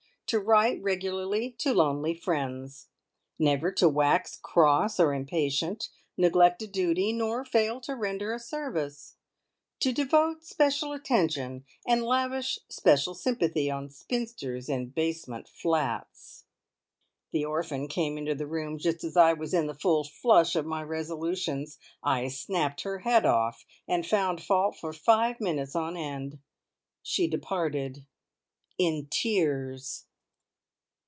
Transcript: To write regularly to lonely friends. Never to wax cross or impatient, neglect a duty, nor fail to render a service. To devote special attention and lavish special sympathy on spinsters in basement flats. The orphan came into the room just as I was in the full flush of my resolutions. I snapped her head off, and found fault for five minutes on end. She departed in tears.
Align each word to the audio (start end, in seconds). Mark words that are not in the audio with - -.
To 0.27 0.39
write 0.39 0.81
regularly 0.81 1.51
to 1.57 1.73
lonely 1.73 2.13
friends. 2.13 2.87
Never 3.37 3.69
to 3.73 3.89
wax 3.89 4.37
cross 4.41 4.97
or 4.97 5.13
impatient, 5.13 5.89
neglect 6.15 6.61
a 6.61 6.67
duty, 6.67 7.11
nor 7.11 7.43
fail 7.43 7.81
to 7.81 7.97
render 7.97 8.33
a 8.33 8.39
service. 8.39 9.17
To 9.81 9.91
devote 9.91 10.45
special 10.45 10.93
attention 10.93 11.65
and 11.85 12.03
lavish 12.05 12.59
special 12.69 13.13
sympathy 13.13 13.69
on 13.69 13.89
spinsters 13.89 14.69
in 14.69 14.91
basement 14.91 15.49
flats. 15.49 16.45
The 17.33 17.43
orphan 17.43 17.89
came 17.89 18.17
into 18.17 18.33
the 18.33 18.47
room 18.47 18.77
just 18.77 19.03
as 19.03 19.17
I 19.17 19.33
was 19.33 19.53
in 19.53 19.67
the 19.67 19.73
full 19.75 20.05
flush 20.05 20.55
of 20.55 20.65
my 20.65 20.81
resolutions. 20.81 21.77
I 22.01 22.29
snapped 22.29 22.83
her 22.83 22.99
head 22.99 23.25
off, 23.25 23.65
and 23.85 24.05
found 24.07 24.41
fault 24.41 24.77
for 24.77 24.93
five 24.93 25.41
minutes 25.41 25.75
on 25.75 25.97
end. 25.97 26.39
She 27.03 27.27
departed 27.27 28.05
in 28.77 29.07
tears. 29.11 30.05